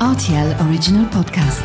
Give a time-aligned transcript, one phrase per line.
[0.00, 1.62] RTL Original Podcast.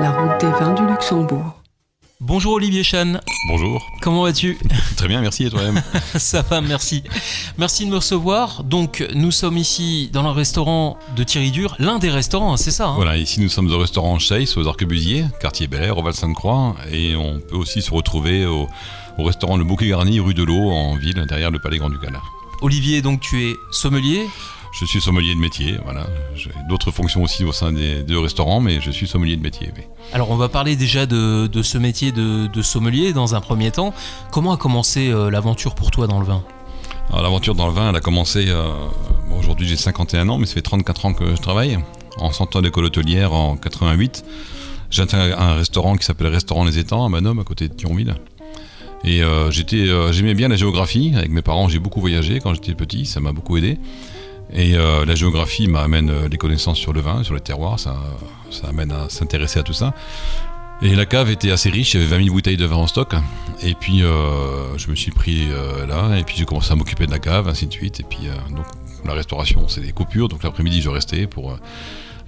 [0.00, 1.62] La route des vins du Luxembourg.
[2.20, 3.14] Bonjour Olivier Chan,
[3.48, 3.80] Bonjour.
[4.02, 4.58] comment vas-tu?
[4.96, 5.82] Très bien, merci et toi-même.
[6.16, 7.02] Ça va, merci.
[7.58, 8.64] Merci de me recevoir.
[8.64, 12.70] Donc, nous sommes ici dans le restaurant de Thierry Dur, l'un des restaurants, hein, c'est
[12.70, 16.02] ça hein voilà, ici nous sommes au restaurant Chase aux Arquebusiers, quartier Bel Air, au
[16.02, 18.68] Val-Sainte-Croix, et on peut aussi se retrouver au,
[19.18, 22.18] au restaurant Le Bouquet Garni, rue de l'Eau, en ville, derrière le Palais Grand-Ducal.
[22.62, 24.26] Olivier, donc tu es sommelier.
[24.78, 26.06] Je suis sommelier de métier, voilà.
[26.34, 29.70] J'ai d'autres fonctions aussi au sein des deux restaurants, mais je suis sommelier de métier.
[29.74, 29.82] oui.
[30.12, 33.70] Alors, on va parler déjà de, de ce métier de, de sommelier dans un premier
[33.70, 33.94] temps.
[34.30, 36.44] Comment a commencé euh, l'aventure pour toi dans le vin?
[37.08, 38.68] Alors l'aventure dans le vin, elle a commencé, euh,
[39.30, 41.78] bon, aujourd'hui j'ai 51 ans, mais ça fait 34 ans que je travaille,
[42.18, 44.24] en sortant d'école hôtelière en 88.
[44.90, 48.14] J'ai intégré un restaurant qui s'appelle Restaurant Les Étangs à Manom, à côté de Thionville.
[49.04, 51.12] Et euh, j'étais, j'aimais bien la géographie.
[51.16, 53.78] Avec mes parents, j'ai beaucoup voyagé quand j'étais petit, ça m'a beaucoup aidé.
[54.52, 57.96] Et euh, la géographie m'amène euh, des connaissances sur le vin, sur les terroirs, ça,
[58.50, 59.92] ça amène à s'intéresser à tout ça.
[60.82, 62.86] Et la cave était assez riche, il y avait 20 000 bouteilles de vin en
[62.86, 63.14] stock.
[63.62, 65.48] Et puis euh, je me suis pris
[65.88, 68.00] là, et puis j'ai commencé à m'occuper de la cave, ainsi de suite.
[68.00, 68.66] Et puis donc
[69.06, 70.28] la restauration, c'est des coupures.
[70.28, 71.58] Donc l'après-midi, je restais pour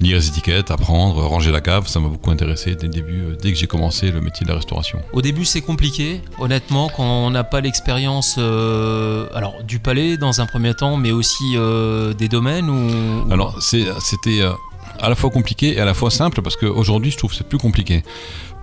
[0.01, 1.89] lire les étiquettes, apprendre, ranger la cave.
[1.89, 4.51] Ça m'a beaucoup intéressé dès le début, euh, dès que j'ai commencé le métier de
[4.51, 5.01] la restauration.
[5.13, 10.41] Au début, c'est compliqué, honnêtement, quand on n'a pas l'expérience euh, alors du palais dans
[10.41, 14.53] un premier temps, mais aussi euh, des domaines ou Alors c'était euh,
[15.01, 17.49] à la fois compliqué et à la fois simple parce qu'aujourd'hui je trouve que c'est
[17.49, 18.03] plus compliqué.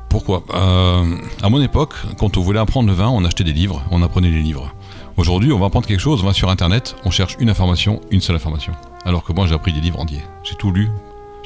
[0.10, 0.44] Pourquoi?
[0.54, 4.30] À mon époque, quand on voulait apprendre le vin, on achetait des livres, on apprenait
[4.30, 4.74] les livres.
[5.18, 8.22] Aujourd'hui, on va apprendre quelque chose, on va sur internet, on cherche une information, une
[8.22, 8.74] seule information.
[9.04, 10.24] Alors que moi j'ai appris des livres entiers.
[10.44, 10.90] J'ai tout lu,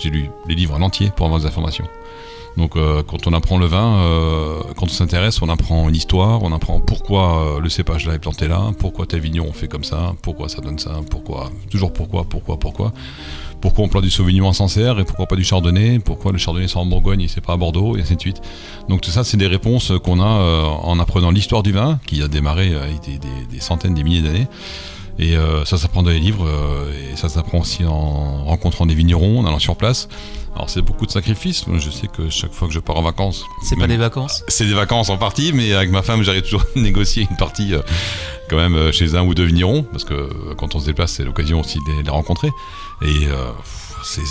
[0.02, 1.86] j'ai lu les livres en entier pour avoir des informations.
[2.58, 6.42] Donc euh, quand on apprend le vin, euh, quand on s'intéresse, on apprend une histoire,
[6.44, 9.84] on apprend pourquoi euh, le cépage là est planté là, pourquoi tel vigneron fait comme
[9.84, 12.92] ça, pourquoi ça donne ça, pourquoi, toujours pourquoi, pourquoi, pourquoi.
[13.62, 16.70] Pourquoi on plante du Sauvignon en Sancerre et pourquoi pas du Chardonnay Pourquoi le Chardonnay
[16.70, 18.42] sort en Bourgogne et c'est pas à Bordeaux et ainsi de suite.
[18.88, 22.30] Donc tout ça, c'est des réponses qu'on a en apprenant l'histoire du vin, qui a
[22.30, 24.48] démarré avec des, des- des centaines, des milliers d'années.
[25.20, 28.96] Et euh, ça s'apprend dans les livres euh, et ça s'apprend aussi en rencontrant des
[28.96, 30.08] vignerons, en allant sur place.
[30.56, 31.68] Alors c'est beaucoup de sacrifices.
[31.68, 34.44] Moi, Je sais que chaque fois que je pars en vacances, c'est pas des vacances?
[34.48, 37.74] c'est des vacances en partie, mais avec ma femme, j'arrive toujours à négocier une partie
[37.74, 37.82] euh,
[38.50, 41.24] quand même euh, chez un ou deux vignerons, parce que quand on se déplace, c'est
[41.24, 42.50] l'occasion aussi de les, rencontrer.
[43.02, 43.28] Et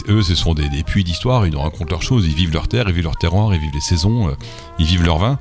[0.08, 2.68] eux, ce sont des, des puits d'histoire, ils nous racontent leurs choses, ils vivent leur
[2.68, 4.34] terre, ils vivent leur terroir, ils vivent les saisons,
[4.78, 5.38] ils vivent leur vin.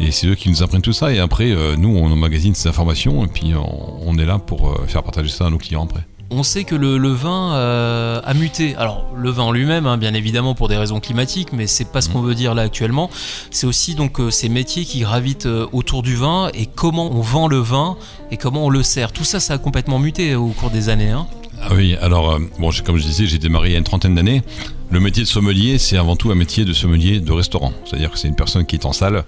[0.00, 1.12] Et c'est eux qui nous apprennent tout ça.
[1.12, 4.70] Et après, euh, nous, on emmagasine ces informations, et puis on, on est là pour
[4.70, 6.06] euh, faire partager ça à nos clients après.
[6.32, 8.76] On sait que le, le vin euh, a muté.
[8.76, 12.00] Alors le vin en lui-même, hein, bien évidemment pour des raisons climatiques, mais c'est pas
[12.00, 13.10] ce qu'on veut dire là actuellement.
[13.50, 17.20] C'est aussi donc euh, ces métiers qui gravitent euh, autour du vin et comment on
[17.20, 17.96] vend le vin
[18.30, 19.10] et comment on le sert.
[19.10, 21.10] Tout ça, ça a complètement muté euh, au cours des années.
[21.10, 21.26] hein.
[21.62, 24.14] Ah oui, alors, euh, bon, comme je disais, j'ai démarré il y a une trentaine
[24.14, 24.42] d'années.
[24.90, 27.72] Le métier de sommelier, c'est avant tout un métier de sommelier de restaurant.
[27.84, 29.24] C'est-à-dire que c'est une personne qui est en salle,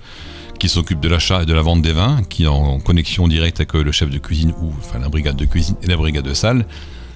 [0.58, 3.60] qui s'occupe de l'achat et de la vente des vins, qui est en connexion directe
[3.60, 6.24] avec euh, le chef de cuisine ou enfin la brigade de cuisine et la brigade
[6.24, 6.66] de salle.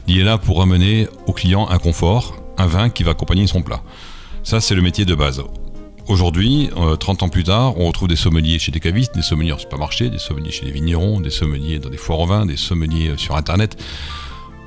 [0.08, 3.62] Il est là pour amener au client un confort, un vin qui va accompagner son
[3.62, 3.82] plat.
[4.42, 5.42] Ça, c'est le métier de base.
[6.08, 9.52] Aujourd'hui, euh, 30 ans plus tard, on retrouve des sommeliers chez des cavistes, des sommeliers
[9.52, 12.56] en supermarché, des sommeliers chez les vignerons, des sommeliers dans des foires au vin, des
[12.56, 13.76] sommeliers euh, sur Internet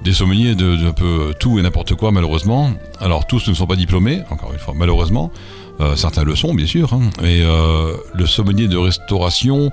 [0.03, 2.71] des sommeliers de, un peu tout et n'importe quoi malheureusement.
[2.99, 5.31] Alors tous ne sont pas diplômés, encore une fois malheureusement.
[5.81, 6.93] Euh, certains le sont bien sûr.
[6.93, 7.09] hein.
[7.23, 9.71] Et euh, le sommelier de restauration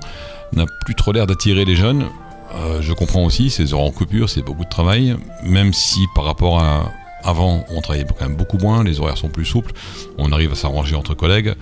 [0.53, 2.05] n'a plus trop l'air d'attirer les jeunes.
[2.55, 5.15] Euh, je comprends aussi, ces heures en coupure, c'est beaucoup de travail.
[5.43, 6.91] Même si par rapport à
[7.23, 9.73] avant, on travaillait quand même beaucoup moins, les horaires sont plus souples,
[10.17, 11.55] on arrive à s'arranger entre collègues,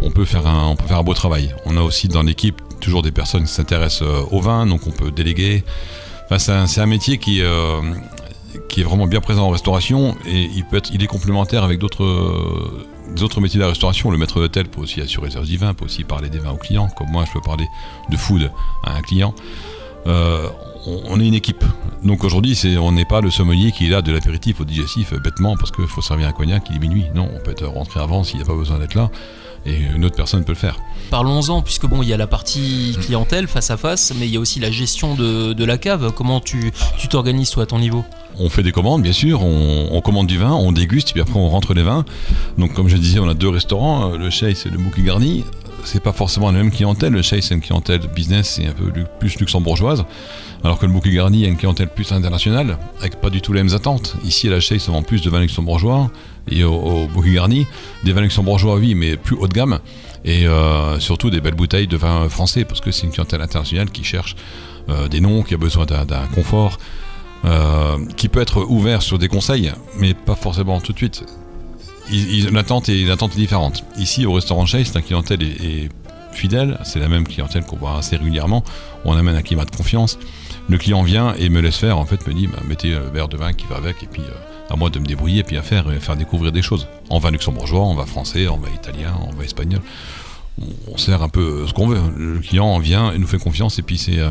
[0.00, 1.54] on peut faire un, on peut faire un beau travail.
[1.64, 4.90] On a aussi dans l'équipe toujours des personnes qui s'intéressent euh, au vin, donc on
[4.90, 5.62] peut déléguer.
[6.24, 7.80] Enfin, c'est un, c'est métier qui, euh,
[8.68, 11.78] qui est vraiment bien présent en restauration et il, peut être, il est complémentaire avec
[11.78, 14.10] d'autres euh, métiers de la restauration.
[14.10, 16.52] Le maître d'hôtel peut aussi assurer le service du vin, peut aussi parler des vins
[16.52, 17.66] aux clients, comme moi je peux parler
[18.10, 18.50] de food
[18.84, 19.34] à un client.
[20.06, 20.48] Euh,
[20.86, 21.64] on, est une équipe.
[22.02, 25.18] Donc aujourd'hui, on n'est pas le sommelier qui est là de l'apéritif au digestif euh,
[25.18, 27.06] bêtement parce qu'il faut servir un cognac, est minuit.
[27.14, 29.10] Non, on peut être rentré avant s'il n'y a pas besoin d'être là
[29.64, 30.76] et une autre personne peut le faire.
[31.10, 34.36] Parlons-en, puisque bon, il y a la partie clientèle face à face, mais il y
[34.36, 36.12] a aussi la gestion de, la cave.
[36.12, 38.04] Comment tu tu t'organises toi à ton niveau?
[38.38, 41.48] On fait des commandes, bien sûr, on, commande du vin, on déguste, puis après on
[41.48, 42.04] rentre les vins.
[42.58, 45.44] Donc comme je disais, on a deux restaurants, euh, le Chase et le Bouquet Garni.
[45.84, 47.12] C'est pas forcément la même clientèle.
[47.12, 50.04] Le Chase, c'est une clientèle business et un peu lu- plus luxembourgeoise,
[50.62, 53.62] alors que le Bouquet Garni a une clientèle plus internationale, avec pas du tout les
[53.62, 54.14] mêmes attentes.
[54.24, 56.10] Ici, à la Chase, on vend plus de vins luxembourgeois,
[56.48, 57.08] et au, au
[58.04, 59.80] des vins luxembourgeois, oui, mais plus haut de gamme.
[60.24, 63.90] et euh, surtout des belles bouteilles de vin français, parce que c'est une clientèle internationale
[63.90, 64.36] qui cherche
[64.88, 66.78] euh, des noms, qui a besoin d'un confort,
[67.44, 71.24] euh, qui peut être ouvert sur des conseils, mais pas forcément tout de suite.
[72.52, 73.84] L'attente est, différente.
[73.98, 75.88] Ici, au restaurant Chase, la clientèle est,
[76.32, 78.62] fidèle, c'est la même clientèle qu'on voit assez régulièrement.
[79.04, 80.18] On amène un climat de confiance.
[80.68, 83.28] Le client vient et me laisse faire, en fait, me dit bah, mettez un verre
[83.28, 85.56] de vin qui va avec, et puis euh, à moi de me débrouiller, et puis
[85.56, 86.86] à faire, faire découvrir des choses.
[87.10, 89.80] En vin luxembourgeois, en vin français, en vin italien, en vin espagnol.
[90.60, 92.00] On, on sert un peu ce qu'on veut.
[92.16, 94.30] Le client vient et nous fait confiance, et puis c'est euh,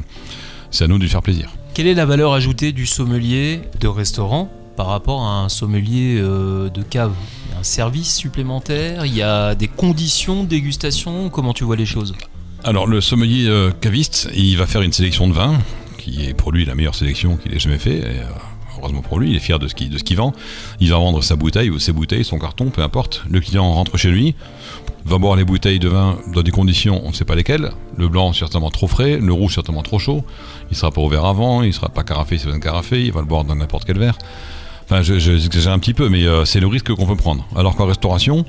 [0.79, 1.49] à nous de lui faire plaisir.
[1.73, 6.69] Quelle est la valeur ajoutée du sommelier de restaurant par rapport à un sommelier euh,
[6.69, 7.13] de cave?
[7.45, 9.05] Il y a un service supplémentaire?
[9.05, 11.29] Il y a des conditions de dégustation?
[11.29, 12.13] Comment tu vois les choses?
[12.65, 15.57] Alors le sommelier euh, caviste, il va faire une sélection de vins,
[15.97, 18.01] qui est pour lui la meilleure sélection qu'il ait jamais fait.
[18.03, 18.23] Euh,
[18.81, 20.33] heureusement pour lui, il est fier de ce qu'il qu'il vend.
[20.79, 23.23] Il va vendre sa bouteille ou ses bouteilles, son carton, peu importe.
[23.29, 24.35] Le client rentre chez lui,
[25.05, 27.71] va boire les bouteilles de vin dans des conditions, on ne sait pas lesquelles.
[27.97, 30.23] Le blanc certainement trop frais, le rouge certainement trop chaud.
[30.71, 33.25] Il sera pas ouvert avant, il sera pas carafé, c'est pas carafé, il va le
[33.27, 34.17] boire dans n'importe quel verre.
[34.85, 37.45] Enfin, je- je- j'exagère un petit peu, mais euh, c'est le risque qu'on peut prendre.
[37.55, 38.45] Alors qu'en restauration,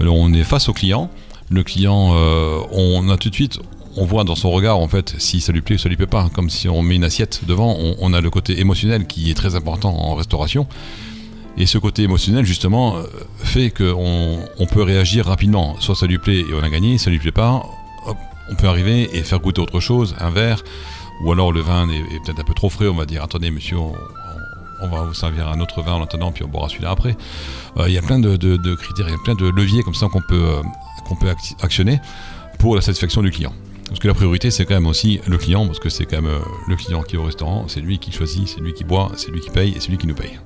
[0.00, 1.08] on est face au client.
[1.50, 3.60] Le client, euh, on a tout de suite,
[3.96, 6.06] on voit dans son regard en fait si ça lui plaît ou ça lui plaît
[6.06, 6.28] pas.
[6.34, 9.54] Comme si on met une assiette devant, on, a le côté émotionnel qui est très
[9.54, 10.66] important en restauration.
[11.56, 13.04] Et ce côté émotionnel, justement, euh,
[13.38, 15.76] fait qu'on on peut réagir rapidement.
[15.78, 17.62] Soit ça lui plaît et on a gagné, ça lui plaît pas,
[18.50, 20.62] on peut arriver et faire goûter autre chose, un verre,
[21.22, 23.78] ou alors le vin est, peut-être un peu trop frais, on va dire attendez monsieur,
[23.78, 27.16] on, va vous servir un autre vin en attendant, puis on boira celui-là après.
[27.78, 28.36] Euh, Il y a plein de,
[28.74, 30.62] critères, il y a plein de leviers comme ça qu'on peut, euh,
[31.08, 32.00] qu'on peut acti- actionner
[32.58, 33.52] pour la satisfaction du client.
[33.94, 36.26] Parce que la priorité, c'est quand même aussi le client, parce que c'est quand même
[36.26, 39.12] euh, le client qui est au restaurant, c'est lui qui choisit, c'est lui qui boit,
[39.14, 40.36] c'est lui qui paye et c'est lui qui nous paye.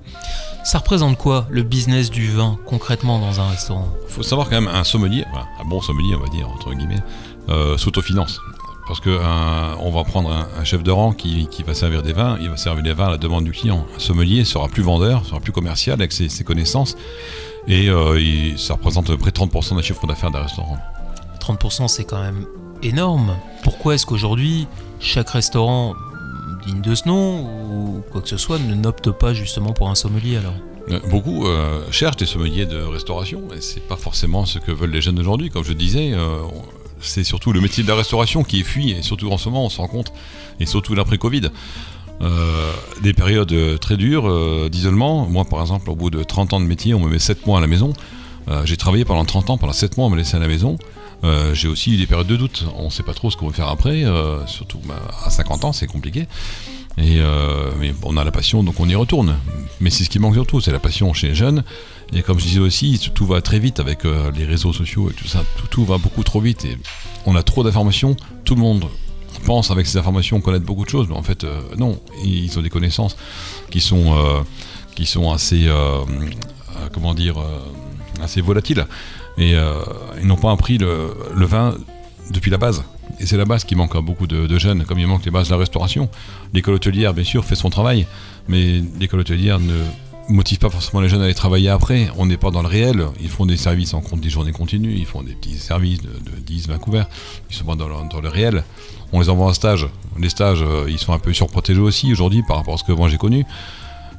[0.64, 3.88] Ça représente quoi le business du vin concrètement dans un restaurant?
[4.06, 5.24] Faut savoir quand même un sommelier,
[5.58, 7.00] un bon sommelier on va dire entre guillemets,
[7.48, 8.38] euh, s'autofinance.
[8.86, 12.02] Parce que un- on va prendre un, un chef de rang qui, qui va servir
[12.02, 13.86] des vins, il va servir des vins à la demande du client.
[13.96, 16.98] Un sommelier sera plus vendeur, sera plus commercial avec ses, ses connaissances,
[17.66, 20.76] et euh, il- ça représente à peu près 30% des chiffres d'affaires d'un restaurant.
[21.40, 22.44] 30% c'est quand même
[22.82, 23.36] énorme.
[23.62, 24.66] Pourquoi est-ce qu'aujourd'hui
[25.00, 25.94] chaque restaurant
[26.66, 29.94] digne de ce nom ou quoi que ce soit ne n'opte pas justement pour un
[29.94, 30.54] sommelier alors?
[30.90, 34.90] Euh, Beaucoup euh, cherchent des sommeliers de restauration, et c'est pas forcément ce que veulent
[34.90, 35.50] les jeunes d'aujourd'hui.
[35.50, 36.38] Comme je disais, euh,
[37.00, 39.66] c'est surtout le métier de la restauration qui est fui, et surtout en ce moment,
[39.66, 40.12] on se rend compte,
[40.60, 41.50] et surtout l'après-Covid.
[43.00, 45.26] Des périodes très dures d'isolement.
[45.26, 47.58] Moi, par exemple, au bout de 30 ans de métier, on me met 7 mois
[47.58, 47.92] à la maison.
[48.64, 50.78] J'ai travaillé pendant 30 ans, pendant 7 mois, on me laissait à la maison.
[51.24, 52.66] Euh, j'ai aussi eu des périodes de doute.
[52.76, 55.64] On ne sait pas trop ce qu'on va faire après, euh, surtout bah, à 50
[55.64, 56.26] ans, c'est compliqué.
[56.96, 59.36] Et euh, mais on a la passion, donc on y retourne.
[59.80, 61.62] Mais c'est ce qui manque surtout, c'est la passion chez les jeunes.
[62.12, 65.28] Et comme je disais aussi, tout va très vite avec les réseaux sociaux et tout
[65.28, 65.44] ça.
[65.56, 66.76] Tout, tout va beaucoup trop vite et
[67.26, 68.16] on a trop d'informations.
[68.44, 68.86] Tout le monde
[69.44, 72.00] pense avec ces informations connaître beaucoup de choses, mais en fait, non.
[72.24, 73.16] Ils ont des connaissances
[73.70, 74.16] qui sont,
[74.96, 75.68] qui sont assez,
[76.92, 77.36] comment dire,
[78.22, 78.86] assez volatiles.
[79.38, 79.74] Et euh,
[80.20, 81.74] ils n'ont pas appris le, vin
[82.30, 82.84] depuis la base.
[83.20, 85.48] Et c'est la base qui manque à beaucoup de, jeunes, comme il manque les bases
[85.48, 86.08] de la restauration.
[86.52, 88.06] L'école hôtelière, bien sûr, fait son travail,
[88.48, 89.84] mais l'école hôtelière ne
[90.28, 92.10] motive pas forcément les jeunes à aller travailler après.
[92.18, 93.06] On n'est pas dans le réel.
[93.20, 96.08] Ils font des services en compte des journées continues, ils font des petits services de,
[96.08, 97.08] de 10, 20 couverts.
[97.50, 98.64] Ils sont pas dans le, dans le réel.
[99.12, 99.88] On les envoie en stage.
[100.18, 102.92] Les stages, euh, ils sont un peu surprotégés aussi aujourd'hui par rapport à ce que
[102.92, 103.46] moi j'ai connu.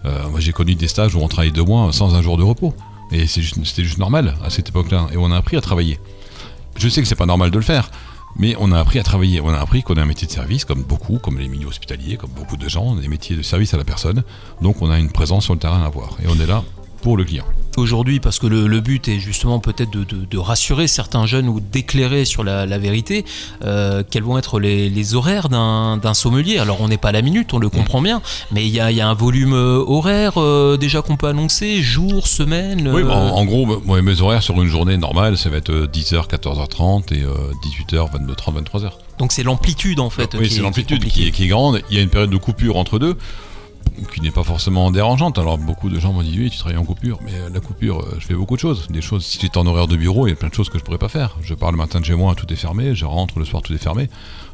[0.06, 2.44] Euh, moi j'ai connu des stages où on travaille deux mois sans un jour de
[2.44, 2.74] repos.
[3.12, 5.08] Et c'était juste normal à cette époque-là.
[5.12, 6.00] Et on a appris à travailler.
[6.78, 7.92] Je sais que c'est pas normal de le faire,
[8.36, 9.42] mais on a appris à travailler.
[9.42, 12.18] On a appris qu'on a un métier de service, comme beaucoup, comme les milieux hospitaliers,
[12.18, 14.24] comme beaucoup de gens, on des métiers de service à la personne.
[14.62, 16.18] Donc on a une présence sur le terrain à avoir.
[16.24, 16.64] Et on est là
[17.02, 17.46] pour le client.
[17.78, 21.48] aujourd'hui parce que le, le but est justement peut-être de, de- de rassurer certains jeunes
[21.48, 23.24] ou d'éclairer sur la, la vérité
[23.64, 26.58] euh, quels vont être les, les horaires d'un sommelier.
[26.58, 28.92] Alors on n'est pas à la minute, on le comprend bien, mais il y a,
[28.92, 32.90] il y a un volume euh, horaire euh, déjà qu'on peut annoncer, jour, semaine.
[32.94, 35.70] Oui, bah, en, en gros, moi, mes horaires sur une journée normale, ça va être
[35.72, 37.30] euh, 10h, 14h30 et euh,
[37.94, 38.92] 18h, 22h30, 23h.
[39.20, 40.36] donc c'est l'amplitude en fait.
[40.38, 41.82] oui, c'est est- l'amplitude qui est grande.
[41.90, 43.18] Il y a une période de coupure entre deux
[44.08, 45.38] qui n'est pas forcément dérangeante.
[45.38, 48.02] Alors beaucoup de gens m'ont dit oui, tu travailles en coupure, mais euh, la coupure,
[48.02, 48.88] euh, je fais beaucoup de choses.
[48.90, 50.78] Des choses, si j'étais en horaire de bureau, il y a plein de choses que
[50.78, 51.38] je pourrais pas faire.
[51.42, 52.96] Je pars le matin de chez moi, tout est fermé.
[52.96, 54.10] Je rentre le soir, tout est fermé.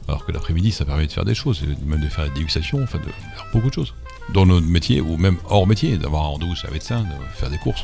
[0.08, 3.00] Alors que l'après-midi, ça permet de faire des choses, même de faire des dégustations, enfin
[3.00, 3.94] de faire beaucoup de choses.
[4.34, 7.50] Dans notre métier ou même hors métier, d'avoir un rendez-vous chez un médecin, de faire
[7.50, 7.84] des courses.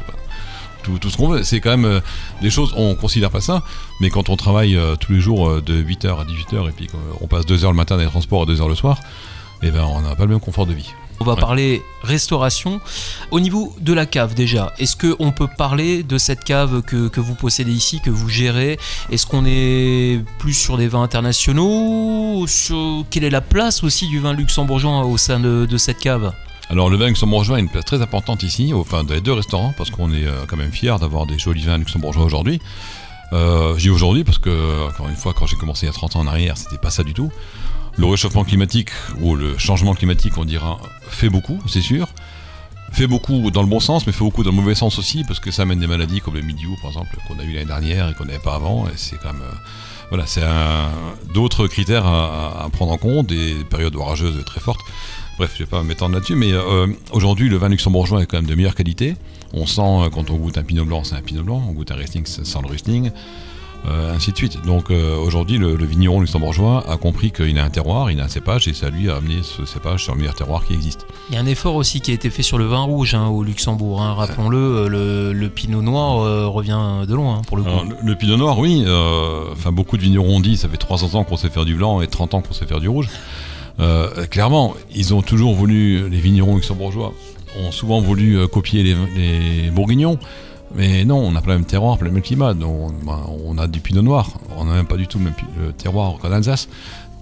[0.83, 1.99] Tout, ce qu'on veut, c'est quand même euh,
[2.41, 3.61] des choses, on considère pas ça,
[3.99, 7.45] mais quand on travaille tous les jours de 8h à 18h et puis qu'on passe
[7.45, 8.99] 2h le matin dans les transports et 2h le soir,
[9.63, 10.91] eh ben, on n'a pas le même confort de vie.
[11.21, 11.39] On va Ouais.
[11.39, 12.81] parler restauration.
[13.29, 17.19] Au niveau de la cave déjà, est-ce qu'on peut parler de cette cave que, que
[17.21, 18.79] vous possédez ici, que vous gérez?
[19.11, 22.45] Est-ce qu'on est plus sur des vins internationaux?
[22.47, 23.05] Sur...
[23.09, 26.33] Quelle est la place aussi du vin luxembourgeois au sein de, de cette cave?
[26.69, 29.73] Alors le vin luxembourgeois a une place très importante ici, enfin dans les deux restaurants,
[29.77, 32.59] parce qu'on est euh, quand même fiers d'avoir des jolis vins luxembourgeois aujourd'hui.
[33.33, 35.93] Euh, je dis aujourd'hui parce que, encore une fois, quand j'ai commencé il y a
[35.93, 37.29] 30 ans en arrière, c'était pas ça du tout.
[37.97, 40.79] Le réchauffement climatique, ou le changement climatique, on dira,
[41.09, 42.07] fait beaucoup, c'est sûr.
[42.93, 45.39] Fait beaucoup dans le bon sens, mais fait beaucoup dans le mauvais sens aussi, parce
[45.39, 48.09] que ça amène des maladies comme le milieu, par exemple, qu'on a eu l'année dernière
[48.09, 48.87] et qu'on n'avait pas avant.
[48.87, 49.41] Et c'est quand même.
[49.41, 49.55] euh,
[50.09, 50.43] voilà, c'est
[51.33, 54.81] d'autres critères à, prendre en compte, des périodes orageuses très fortes.
[55.37, 58.45] Bref, je vais pas m'étendre là-dessus, mais euh, aujourd'hui, le vin luxembourgeois est quand même
[58.45, 59.15] de meilleure qualité.
[59.53, 61.91] On sent, euh, quand on goûte un pinot blanc, c'est un pinot blanc, on goûte
[61.91, 63.11] un Riesling, ça sent le Riesling,
[63.87, 64.63] euh, ainsi de suite.
[64.65, 68.25] Donc euh, aujourd'hui, le, le vigneron luxembourgeois a compris qu'il a un terroir, il a
[68.25, 70.73] un cépage, et c'est à lui à amener ce cépage sur le meilleur terroir qui
[70.73, 71.05] existe.
[71.29, 73.27] Il y a un effort aussi qui a été fait sur le vin rouge hein,
[73.27, 74.01] au Luxembourg.
[74.01, 74.13] hein.
[74.13, 77.69] Rappelons-le, euh, le, le pinot noir euh, revient de loin hein, pour le coup.
[77.69, 78.85] Alors, le, le pinot noir, oui,
[79.51, 82.01] enfin beaucoup de vignerons ont dit, ça fait 300 ans qu'on sait faire du blanc
[82.01, 83.07] et 30 ans qu'on sait faire du rouge.
[84.29, 87.13] Clairement, ils ont toujours voulu, les vignerons luxembourgeois
[87.65, 90.19] ont souvent voulu copier les, les bourguignons.
[90.75, 92.53] Mais non, on n'a pas le même terroir, pas le même climat.
[92.53, 94.29] Donc, ben, on a du pinot noir.
[94.57, 95.33] On n'a même pas du tout le même
[95.77, 96.69] terroir qu'en Alsace.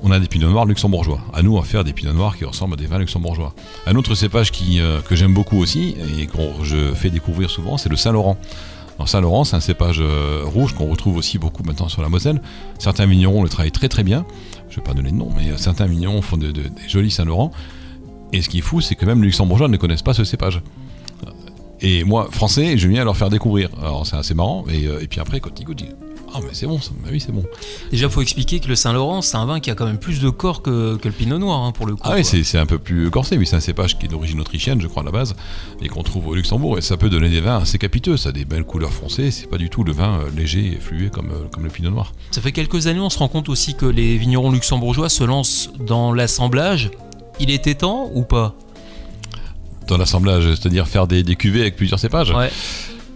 [0.02, 1.20] On a des pinots noirs luxembourgeois.
[1.34, 3.54] À nous à faire des pinots noirs qui ressemblent à des vins luxembourgeois.
[3.86, 7.90] Un autre cépage euh, que j'aime beaucoup aussi et que je fais découvrir souvent, c'est
[7.90, 8.38] le Saint-Laurent.
[9.06, 12.42] Saint-Laurent, c'est un cépage euh, rouge qu'on retrouve aussi beaucoup maintenant sur la Moselle.
[12.80, 14.26] Certains vignerons le travaillent très très bien.
[14.70, 16.88] Je ne vais pas donner de nom, mais euh, certains vignerons font de- de- des
[16.90, 17.52] jolis Saint-Laurent.
[18.34, 20.62] Et ce qui est fou, c'est que même les luxembourgeois ne connaissent pas ce cépage.
[21.82, 23.70] Et moi, français, je viens leur faire découvrir.
[23.82, 24.66] Alors c'est assez marrant.
[24.70, 25.96] Et, euh, et puis après, ils disent
[26.34, 26.92] Ah, mais c'est bon, ça.
[27.02, 27.44] Bah oui, c'est bon.
[27.92, 30.20] Déjà, il faut expliquer que le Saint-Laurent, c'est un vin qui a quand même plus
[30.20, 32.02] de corps que, que le pinot noir hein, pour le coup.
[32.04, 34.82] Ah oui, c'est un peu plus corsé, mais c'est un cépage qui est d'origine autrichienne,
[34.82, 35.36] je crois, à la base,
[35.82, 36.78] et qu'on trouve au Luxembourg.
[36.78, 38.18] Et ça peut donner des vins assez capiteux.
[38.18, 39.32] Ça a des belles couleurs foncées.
[39.32, 41.92] C'est pas du tout le vin euh, léger et fluet comme, euh, comme le pinot
[41.92, 42.14] noir.
[42.32, 45.72] Ça fait quelques années, on se rend compte aussi que les vignerons luxembourgeois se lancent
[45.80, 46.92] dans l'assemblage.
[47.40, 48.54] Il était temps ou pas?
[49.90, 52.32] Dans l'assemblage, c'est-à-dire faire des, des cuvées avec plusieurs cépages.
[52.32, 52.52] Ouais.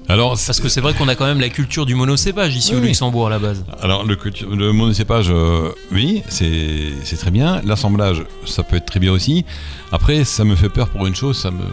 [0.10, 2.82] Alors, Parce que c'est vrai qu'on a quand même la culture du monocépage ici Oui,
[2.82, 2.84] au.
[2.84, 3.63] Luxembourg à la base.
[3.82, 7.62] Alors le, monocépage, euh, oui, c'est très bien.
[7.63, 9.46] L'assemblage, ça peut être très bien aussi.
[9.92, 11.63] Après, ça me fait peur pour une chose, ça me,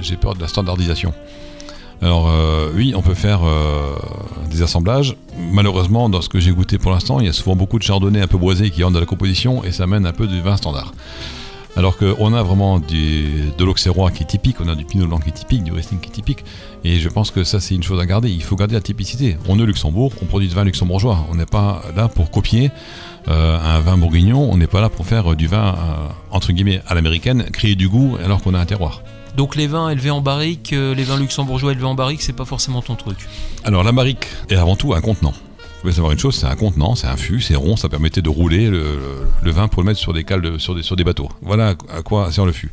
[0.00, 1.12] j'ai peur de la standardisation.
[2.00, 3.94] Alors euh, oui, on peut faire euh,
[4.50, 5.16] des assemblages.
[5.52, 8.20] Malheureusement, dans ce que j'ai goûté pour l'instant, il y a souvent beaucoup de chardonnay
[8.20, 10.56] un peu boisé qui rentrent dans la composition et ça mène un peu du vin
[10.56, 10.92] standard.
[11.76, 15.18] Alors qu'on a vraiment du, de l'auxerrois qui est typique, on a du pinot blanc
[15.18, 16.44] qui est typique, du Riesling qui est typique.
[16.84, 18.30] Et je pense que ça, c'est une chose à garder.
[18.30, 19.36] Il faut garder la typicité.
[19.48, 21.26] On est Luxembourg, on produit du vin luxembourgeois.
[21.30, 22.70] On n'est pas là pour copier
[23.28, 24.48] euh, un vin bourguignon.
[24.52, 27.74] On n'est pas là pour faire euh, du vin, euh, entre guillemets, à l'américaine, créer
[27.74, 29.02] du goût alors qu'on a un terroir.
[29.36, 32.44] Donc les vins élevés en barrique, euh, les vins luxembourgeois élevés en barrique, c'est pas
[32.44, 33.18] forcément ton truc.
[33.64, 35.34] Alors la barrique est avant tout un contenant.
[35.84, 38.30] Pouvez savoir une chose, c'est un contenant, c'est un fût, c'est rond, ça permettait de
[38.30, 41.28] rouler le, vin pour le mettre sur des cales, sur, des, bateaux.
[41.42, 42.72] Voilà à quoi sert le fût.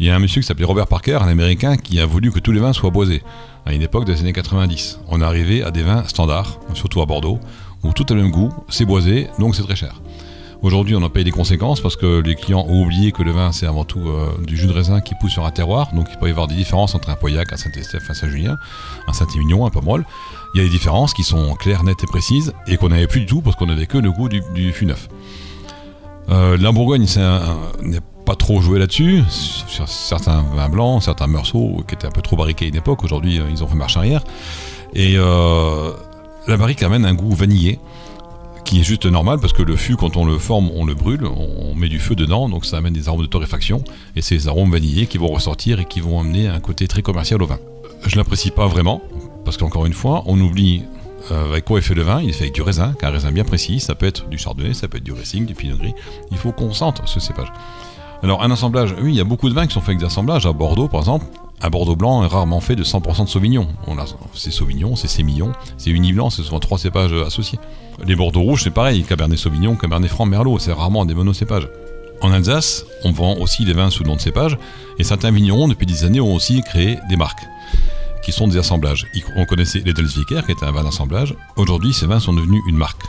[0.00, 2.40] Il y a un monsieur qui s'appelait Robert Parker, un américain, qui a voulu que
[2.40, 3.22] tous les vins soient boisés.
[3.64, 4.98] À une époque des années 90.
[5.06, 7.38] On est arrivé à des vins standards, surtout à Bordeaux,
[7.84, 9.94] où tout a le même goût, c'est boisé, donc c'est très cher.
[10.60, 13.52] Aujourd'hui, on en paye des conséquences parce que les clients ont oublié que le vin,
[13.52, 15.94] c'est avant tout euh, du jus de raisin qui pousse sur un terroir.
[15.94, 18.56] Donc, il peut y avoir des différences entre un Pauillac, un Saint-Estèphe, un Saint-Julien,
[19.06, 20.04] un Saint-Émilion, un Pomerol.
[20.54, 23.20] Il y a des différences qui sont claires, nettes et précises et qu'on n'avait plus
[23.20, 25.08] du tout parce qu'on n'avait que le goût du, fût neuf.
[26.30, 27.20] Euh, la Bourgogne c'est
[27.82, 29.22] n'est pas trop joué là-dessus.
[29.28, 33.02] Sur certains vins blancs, certains meursault qui étaient un peu trop barriqués à une époque.
[33.02, 34.22] Aujourd'hui, euh, ils ont fait marche arrière.
[34.94, 35.90] Et euh,
[36.46, 37.80] la barrique amène un goût vanillé
[38.64, 41.26] qui est juste normal parce que le fût, quand on le forme, on le brûle,
[41.26, 43.84] on met du feu dedans, donc ça amène des arômes de torréfaction
[44.16, 47.42] et ces arômes vanillés qui vont ressortir et qui vont amener un côté très commercial
[47.42, 47.58] au vin.
[48.06, 49.02] Je l'apprécie pas vraiment
[49.44, 50.84] parce qu'encore une fois, on oublie
[51.30, 52.20] euh, avec quoi est fait le vin.
[52.20, 53.80] Il est fait avec du raisin, qu'un raisin bien précis.
[53.80, 55.94] Ça peut être du chardonnay, ça peut être du Riesling, du pinot gris.
[56.30, 57.52] Il faut qu'on sente ce cépage.
[58.22, 60.06] Alors un assemblage, oui, il y a beaucoup de vins qui sont faits avec des
[60.06, 60.46] assemblages.
[60.46, 61.26] À Bordeaux, par exemple,
[61.60, 63.68] un Bordeaux blanc est rarement fait de 100% de Sauvignon.
[64.34, 67.58] C'est Sauvignon, c'est Sémillon, c'est Uni blanc, c'est souvent trois cépages associés.
[68.06, 71.68] Les Bordeaux rouges, c'est pareil, Cabernet Sauvignon, Cabernet Franc, Merlot, c'est rarement des monocépages.
[72.20, 74.58] En Alsace, on vend aussi des vins sous nom de cépage,
[74.98, 77.44] et certains vignerons, depuis des années, ont aussi créé des marques,
[78.24, 79.06] qui sont des assemblages.
[79.36, 81.34] On connaissait l'Edelsviker, qui était un vin d'assemblage.
[81.56, 83.02] Aujourd'hui, ces vins sont devenus une marque.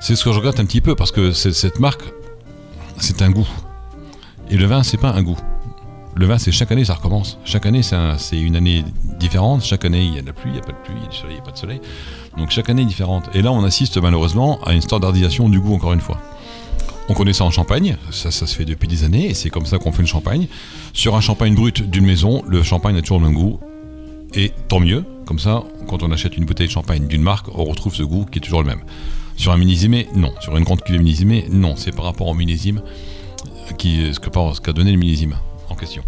[0.00, 2.02] C'est ce que je regrette un petit peu, parce que cette marque,
[2.98, 3.48] c'est un goût.
[4.50, 5.38] Et le vin, c'est pas un goût.
[6.14, 7.38] Le vin, c'est chaque année, ça recommence.
[7.44, 8.84] Chaque année, c'est un- c'est une année
[9.20, 9.62] différente.
[9.62, 11.02] Chaque année, il y a de la pluie, il n'y a pas de pluie, il
[11.02, 11.80] y a du soleil, il n'y a pas de soleil.
[12.36, 13.24] Donc chaque année est différente.
[13.34, 16.18] Et là, on assiste malheureusement à une standardisation du goût, encore une fois.
[17.08, 19.64] On connaît ça en Champagne, ça, ça se fait depuis des années, et c'est comme
[19.64, 20.46] ça qu'on fait le champagne.
[20.92, 23.60] Sur un champagne brut d'une maison, le champagne a toujours le même goût,
[24.34, 27.64] et tant mieux, comme ça, quand on achète une bouteille de champagne d'une marque, on
[27.64, 28.80] retrouve ce goût qui est toujours le même.
[29.36, 30.32] Sur un millésimé, non.
[30.40, 31.76] Sur une grande cuvée millésimée, non.
[31.76, 32.82] C'est par rapport au millésime
[33.76, 35.36] qui, ce qu'a donné le millésime
[35.70, 36.02] en question.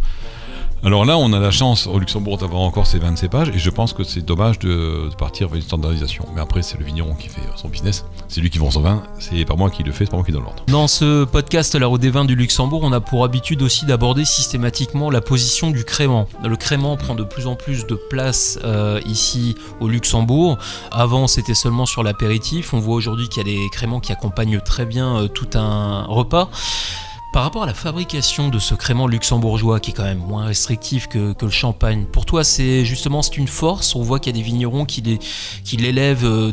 [0.82, 3.68] Alors là, on a la chance au Luxembourg d'avoir encore ces 20 cépages et je
[3.68, 6.24] pense que c'est dommage de, partir vers une standardisation.
[6.34, 8.06] Mais après, c'est le vigneron qui fait son business.
[8.28, 9.02] C'est lui qui vend son vin.
[9.18, 10.64] C'est pas moi qui le fais, c'est pas moi qui donne l'ordre.
[10.68, 14.24] Dans ce podcast La Route des vins du Luxembourg, on a pour habitude aussi d'aborder
[14.24, 16.26] systématiquement la position du crément.
[16.42, 20.56] Le crément prend de plus en plus de place euh, ici au Luxembourg.
[20.92, 22.72] Avant, c'était seulement sur l'apéritif.
[22.72, 26.04] On voit aujourd'hui qu'il y a des créments qui accompagnent très bien euh, tout un
[26.04, 26.48] repas.
[27.32, 31.06] Par rapport à la fabrication de ce crément luxembourgeois qui est quand même moins restrictif
[31.06, 33.94] que, le champagne, pour toi c'est justement c'est une force?
[33.94, 35.00] On voit qu'il y a des vignerons qui,
[35.78, 36.50] l'élèvent euh,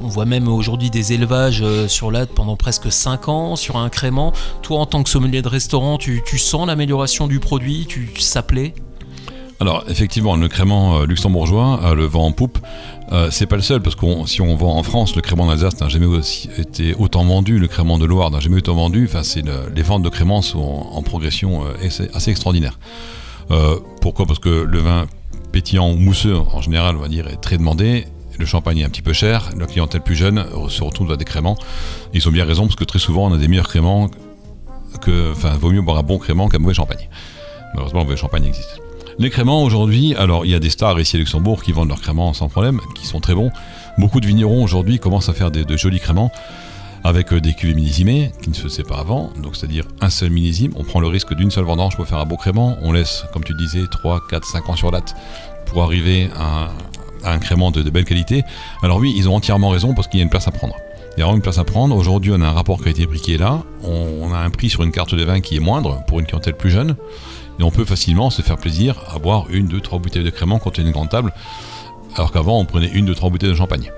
[0.00, 3.88] On voit même aujourd'hui des élevages euh, sur l'âne pendant presque 5 ans sur un
[3.88, 4.32] crément.
[4.62, 7.86] Toi en tant que sommelier de restaurant, tu, sens l'amélioration du produit?
[7.88, 8.44] Tu, Ça
[9.60, 12.58] alors effectivement, le crément euh, luxembourgeois, le vent en poupe,
[13.10, 15.80] euh, c'est pas le seul, parce que si on vend en France, le crément d'Alsace
[15.80, 16.06] n'a jamais
[16.58, 19.06] été autant vendu, le crément de Loire n'a jamais été autant vendu.
[19.08, 19.42] Enfin, c'est
[19.74, 22.78] les ventes de crément sont en, progression euh, assez, extraordinaire.
[23.50, 24.26] Euh, pourquoi?
[24.26, 25.06] Parce que le vin
[25.52, 28.06] pétillant ou mousseux, en général, on va dire, est très demandé.
[28.38, 29.50] Le champagne est un petit peu cher.
[29.58, 31.56] La clientèle plus jeune se retrouve dans des créments.
[32.12, 34.10] Ils ont bien raison, parce que très souvent, on a des meilleurs créments
[35.00, 35.32] que.
[35.32, 37.08] Enfin, vaut mieux boire un bon crément qu'un mauvais champagne.
[37.72, 38.80] Malheureusement, le mauvais champagne existe.
[39.18, 42.00] Les créments aujourd'hui, alors il y a des stars ici à Luxembourg qui vendent leurs
[42.00, 43.50] créments sans problème, qui sont très bons.
[43.98, 46.30] Beaucoup de vignerons aujourd'hui commencent à faire de jolis créments
[47.04, 50.30] avec euh, des cuvées millésimées qui ne se faisaient pas avant, donc c'est-à-dire un seul
[50.30, 50.72] millésime.
[50.76, 52.76] On prend le risque d'une seule vendange pour faire un beau crément.
[52.82, 55.14] On laisse, comme tu disais, 3, 4, 5 ans sur date
[55.66, 56.70] pour arriver à,
[57.24, 58.44] un crément de, belle qualité.
[58.82, 60.76] Alors oui, ils ont entièrement raison parce qu'il y a une place à prendre.
[61.16, 61.96] Il y a vraiment une place à prendre.
[61.96, 63.62] Aujourd'hui, on a un rapport qualité-prix qui est là.
[63.82, 66.54] On, a un prix sur une carte de vin qui est moindre pour une clientèle
[66.54, 66.94] plus jeune.
[67.58, 70.58] Et on peut facilement se faire plaisir à boire une, deux, trois bouteilles de crément
[70.58, 71.32] quand on a une grande table,
[72.14, 73.90] alors qu'avant on prenait une, deux, trois bouteilles de champagne.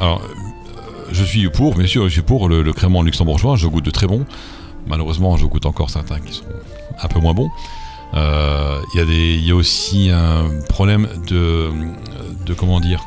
[0.00, 3.84] Alors, euh, je suis pour, bien sûr, je suis pour le, crément luxembourgeois, je goûte
[3.84, 4.26] de très bon.
[4.86, 6.44] Malheureusement, je goûte encore certains qui sont
[7.00, 7.50] un peu moins bons.
[8.12, 11.70] Euh, il y, a aussi un problème de,
[12.44, 13.02] de comment dire,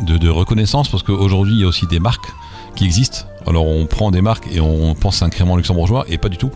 [0.00, 2.32] de reconnaissance, parce qu'aujourd'hui, il y a aussi des marques
[2.76, 3.26] qui existent.
[3.46, 6.36] Alors, on prend des marques et on pense à un crément luxembourgeois, et pas du
[6.38, 6.50] tout.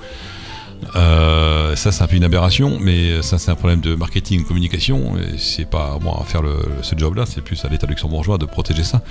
[0.97, 5.17] Euh, ça, c'est un peu une aberration, mais ça, c'est un problème de marketing, communication.
[5.19, 6.43] Et c'est pas à moi à faire
[6.83, 9.03] ce job-là, c'est plus à l'État luxembourgeois de protéger ça.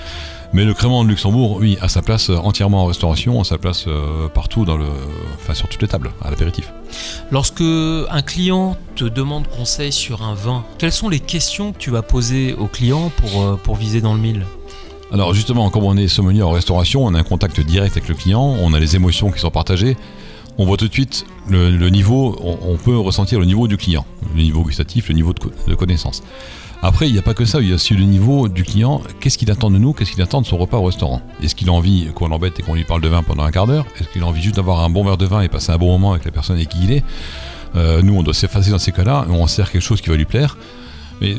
[0.52, 3.86] Mais le crément de Luxembourg, oui, a sa place entièrement en restauration, a sa place
[3.88, 4.88] euh, partout, dans le,
[5.40, 6.74] enfin, sur toutes les tables, à l'apéritif.
[7.32, 11.92] Lorsque un client te demande conseil sur un vin, quelles sont les questions que tu
[11.92, 14.44] vas poser au client pour, euh, pour viser dans le mille?
[15.12, 18.16] Alors justement, comme on est sommelier en restauration, on a un contact direct avec le
[18.16, 19.98] client, on a les émotions qui sont partagées
[20.60, 24.43] on voit tout de suite le, niveau, on, peut ressentir le niveau du client, le
[24.43, 26.22] niveau gustatif, le niveau de, connaissance.
[26.82, 29.02] Après, il n'y a pas que ça, il y a aussi le niveau du client,
[29.22, 31.22] qu'est-ce qu'il attend de nous, qu'est-ce qu'il attend de son repas au restaurant?
[31.41, 33.67] Est-ce qu'il a envie qu'on l'embête et qu'on lui parle de vin pendant un quart
[33.67, 33.86] d'heure?
[34.00, 35.88] Est-ce qu'il a envie juste d'avoir un bon verre de vin et passer un bon
[35.88, 37.04] moment avec la personne avec qui il est?
[37.78, 40.26] Euh, Nous, on doit s'effacer dans ces cas-là, on sert quelque chose qui va lui
[40.26, 40.58] plaire.
[41.22, 41.38] Mais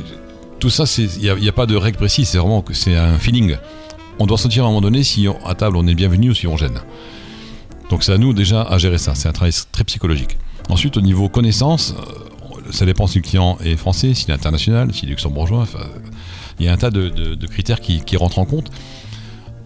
[0.59, 3.57] tout ça, il n'y a, pas de règle précise, c'est vraiment c'est un feeling.
[4.19, 6.47] On doit sentir à un moment donné si à table on est bienvenu ou si
[6.47, 6.81] on gêne.
[7.91, 10.39] Donc c'est à nous déjà à gérer ça, c'est un travail très psychologique.
[10.69, 14.95] Ensuite au niveau connaissance, euh, ça dépend si le client est français, s'il est international,
[14.95, 15.67] s'il est luxembourgeois,
[16.61, 18.71] il y a un tas de, critères qui, rentrent en compte.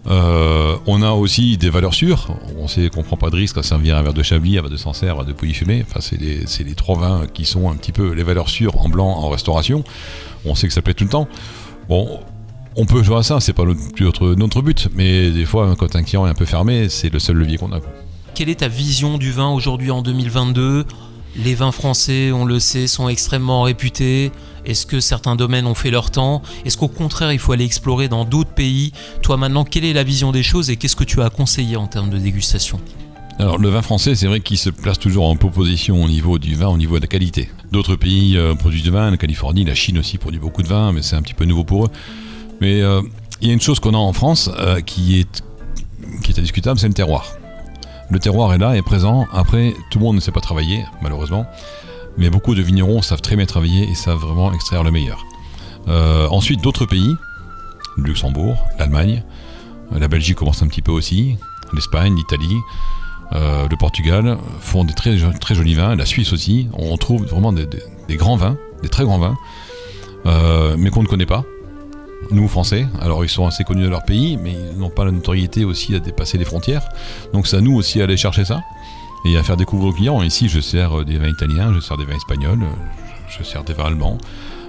[0.07, 2.35] Euh, on a aussi des valeurs sûres.
[2.57, 4.71] On sait qu'on prend pas de risque à servir un verre de Chablis, un verre
[4.71, 5.83] de Sancerre, un de Pouilly fumé.
[5.87, 9.09] Enfin, c'est les, trois vins qui sont un petit peu les valeurs sûres en blanc
[9.09, 9.83] en restauration.
[10.45, 11.27] On sait que ça plaît tout le temps.
[11.89, 12.19] Bon,
[12.75, 14.87] on peut jouer à ça, c'est pas notre, notre but.
[14.95, 17.73] Mais des fois, quand un client est un peu fermé, c'est le seul levier qu'on
[17.73, 17.79] a.
[18.35, 20.83] Quelle est ta vision du vin aujourd'hui en 2022
[21.37, 24.29] Les vins français, on le sait, sont extrêmement réputés.
[24.65, 26.41] Est-ce que certains domaines ont fait leur temps?
[26.65, 28.91] Est-ce qu'au contraire, il faut aller explorer dans d'autres pays?
[29.21, 31.87] Toi maintenant, quelle est la vision des choses et qu'est-ce que tu as conseillé en
[31.87, 32.81] termes de dégustation?
[33.39, 36.55] Alors le vin français, c'est vrai qu'il se place toujours en proposition au niveau du
[36.55, 37.49] vin, au niveau de la qualité.
[37.71, 40.91] D'autres pays euh, produisent du vin, la Californie, la Chine aussi produit beaucoup de vin,
[40.91, 41.89] mais c'est un petit peu nouveau pour eux.
[42.59, 43.01] Mais euh,
[43.39, 45.41] il y a une chose qu'on a en France euh, qui, est,
[46.21, 47.37] qui est indiscutable, c'est le terroir.
[48.11, 49.25] Le terroir est là, est présent.
[49.33, 51.45] Après, tout le monde ne sait pas travailler, malheureusement.
[52.17, 55.25] Mais beaucoup de vignerons savent très bien travailler et savent vraiment extraire le meilleur.
[55.87, 57.15] Euh, ensuite, d'autres pays,
[57.97, 59.23] le Luxembourg, l'Allemagne,
[59.93, 61.37] euh, la Belgique commence un petit peu aussi,
[61.73, 62.57] l'Espagne, l'Italie,
[63.33, 66.69] euh, le Portugal font des très, très jolis vins, la Suisse aussi.
[66.73, 67.67] On trouve vraiment des,
[68.11, 69.35] grands vins, des très grands vins,
[70.77, 71.43] mais qu'on ne connaît pas.
[72.31, 72.87] Nous Français.
[73.01, 75.95] Alors ils sont assez connus de leur pays, mais ils n'ont pas la notoriété aussi
[75.95, 76.87] à dépasser les frontières.
[77.33, 78.61] Donc c'est à nous aussi à aller chercher ça
[79.25, 80.21] et à faire découvrir aux clients.
[80.21, 82.63] Ici, je sers des vins italiens, je sers des vins espagnols,
[83.27, 84.17] je sers des vins allemands,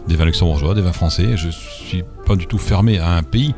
[0.09, 1.37] des vins luxembourgeois, des vins français.
[1.37, 3.55] Je suis pas du tout fermé à un pays.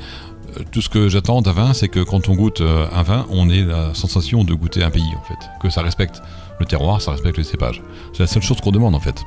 [0.59, 3.27] Euh, Tout ce que j'attends d'un vin, c'est que quand on goûte euh, un vin,
[3.31, 6.23] on ait la sensation de goûter un pays en fait, que ça respecte
[6.59, 7.83] le terroir, ça respecte les cépages.
[8.13, 9.23] C'est la seule chose qu'on demande en fait.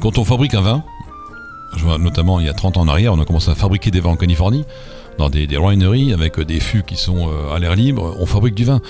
[0.00, 0.84] Quand on fabrique un vin,
[1.76, 3.90] je vois notamment il y a 30 ans en arrière, on a commencé à fabriquer
[3.90, 4.64] des vins en Californie,
[5.18, 8.16] dans des, des wineries avec des fûts qui sont euh, à l'air libre.
[8.18, 8.80] On fabrique du vin.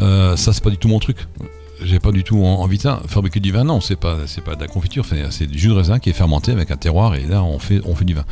[0.00, 1.16] Euh, ça, c'est pas du tout mon truc.
[1.82, 3.00] J'ai pas du tout en- envie de ça.
[3.06, 5.72] Fabriquer du vin, non, c'est pas, c'est pas de la confiture, c'est du jus de
[5.74, 8.24] raisin qui est fermenté avec un terroir et là, on fait, on fait du vin.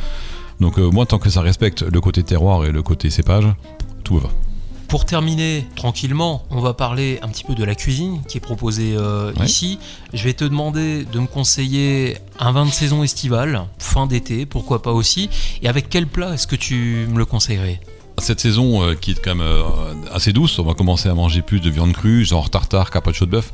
[0.59, 3.45] Donc, euh, moi, tant que ça respecte le côté terroir et le côté cépage,
[4.03, 4.29] tout va.
[4.91, 8.93] Pour terminer tranquillement, on va parler un petit peu de la cuisine qui est proposée
[8.97, 9.45] euh, Ouais.
[9.45, 9.79] ici.
[10.11, 14.81] Je vais te demander de me conseiller un vin de saison estivale, fin d'été, pourquoi
[14.81, 15.29] pas aussi.
[15.61, 17.79] Et avec quel plat est-ce que tu me le conseillerais?
[18.17, 19.61] Cette saison euh, qui est quand même euh,
[20.11, 23.31] assez douce, on va commencer à manger plus de viande crue, genre tartare, carpaccio de
[23.31, 23.53] bœuf.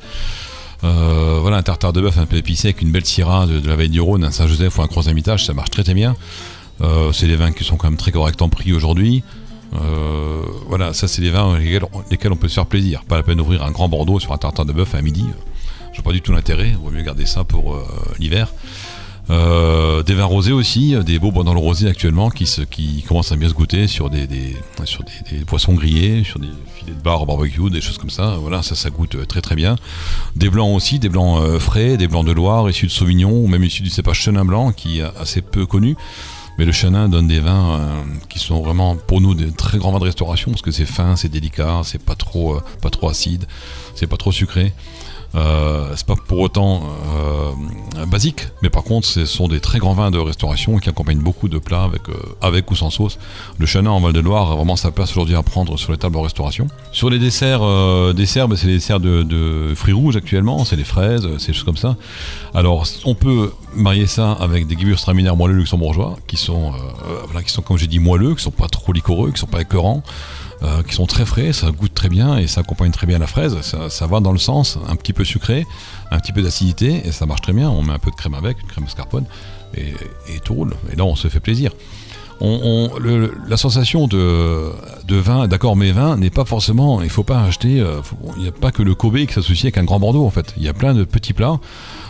[0.84, 3.68] Euh, voilà, un tartare de bœuf un peu épicé avec une belle syrah de, de
[3.68, 6.16] la veille du Rhône, un Saint-Joseph ou un Croix-Hermitage, ça marche très très bien.
[7.12, 9.24] C'est des vins qui sont quand même très corrects en prix aujourd'hui.
[9.74, 13.04] Euh, voilà, ça c'est des vins lesquels, on peut se faire plaisir.
[13.08, 15.26] Pas la peine d'ouvrir un grand Bordeaux sur un tartare de bœuf à midi.
[15.94, 16.74] Je pas du tout l'intérêt.
[16.82, 17.86] Vaut mieux garder ça pour euh,
[18.20, 18.54] l'hiver.
[19.30, 23.50] Euh, des vins rosés aussi, des beaux dans le rosé actuellement qui, commencent à bien
[23.50, 24.56] se goûter sur des,
[25.46, 28.38] poissons grillés, sur des filets de bar au barbecue, des choses comme ça.
[28.40, 29.76] Voilà, ça, ça goûte très très bien.
[30.38, 33.66] Des blancs aussi, des blancs frais, des blancs de Loire, issus de Sauvignon, ou même
[33.66, 35.98] issus du cépage Chenin blanc qui est assez peu connu.
[36.58, 39.92] Mais le Chenin donne des vins euh, qui sont vraiment pour nous des très grands
[39.92, 43.10] vins de restauration parce que c'est fin, c'est délicat, c'est pas trop, euh, pas trop
[43.10, 43.46] acide,
[43.96, 44.74] c'est pas trop sucré.
[45.36, 46.82] Euh, c'est pas pour autant
[47.98, 51.20] euh, basique, mais par contre, ce sont des très grands vins de restauration qui accompagnent
[51.20, 53.20] beaucoup de plats avec, euh, avec ou sans sauce.
[53.58, 56.22] Le Chenin en Val-de-Loire a vraiment sa place aujourd'hui à prendre sur les tables de
[56.22, 56.68] restauration.
[56.92, 60.84] Sur les desserts, euh, desserts bah, c'est les desserts de, fruits rouges actuellement, c'est les
[60.84, 61.96] fraises, c'est choses comme ça.
[62.54, 66.72] Alors, on peut marier ça avec des gewürztraminer moelleux luxembourgeois qui sont,
[67.26, 69.62] voilà, qui sont comme j'ai dit moelleux, qui sont pas trop liquoreux, qui sont pas
[69.62, 70.04] écœurants.
[70.64, 73.28] Euh, qui sont très frais, ça goûte très bien et ça accompagne très bien la
[73.28, 73.58] fraise.
[73.62, 75.66] Ça, va dans le sens un petit peu sucré,
[76.12, 77.70] un petit peu d'acidité et ça marche très bien.
[77.70, 79.26] On met un peu de crème avec, une crème mascarpone
[79.76, 79.94] et,
[80.44, 80.74] tout roule.
[80.92, 81.72] Et là, on se fait plaisir.
[82.40, 83.00] On, on-
[83.48, 84.72] la sensation de,
[85.08, 87.02] de vin, d'accord, mais vin n'est pas forcément.
[87.02, 87.80] Il faut pas acheter.
[87.80, 88.00] euh,
[88.38, 90.54] Il n'y a pas que le Kobe qui s'associe avec un grand Bordeaux en fait.
[90.58, 91.60] Il y a plein de petits plats.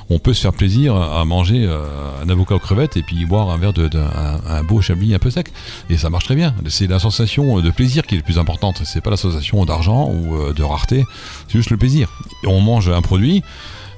[0.09, 1.83] On peut se faire plaisir à manger euh,
[2.23, 5.29] un avocat aux crevettes et puis boire un verre de, un, beau chablis un peu
[5.29, 5.51] sec
[5.89, 6.55] et ça marche très bien.
[6.69, 8.81] C'est la sensation de plaisir qui est le plus importante.
[8.85, 11.05] C'est pas la sensation d'argent ou euh, de rareté.
[11.47, 12.09] C'est juste le plaisir.
[12.45, 13.43] On mange un produit.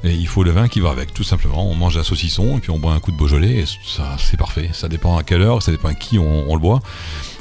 [0.06, 1.70] Et il faut le vin qui va avec, tout simplement.
[1.70, 4.70] On mange un saucisson et puis on boit un coup de Beaujolais ça, c'est parfait.
[4.72, 6.80] Ça dépend à quelle heure, ça dépend à qui on, le boit.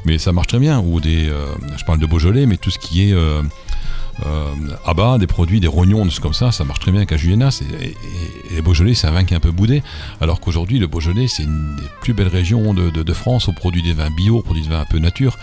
[0.04, 0.80] Mais ça marche très bien.
[0.80, 3.14] Ou des, euh, je parle de Beaujolais, mais tout ce qui est
[4.26, 4.52] euh,
[4.84, 7.12] à bas, des produits, des rognons, des choses comme ça, ça marche très bien avec
[7.12, 7.50] un Juliana.
[7.80, 9.82] Et, Beaujolais, c'est un vin qui est un peu boudé.
[10.20, 13.48] Alors qu'aujourd'hui, le Beaujolais, c'est une des plus belles régions de, France.
[13.48, 15.36] On produit des vins bio, on produit des vins un peu nature.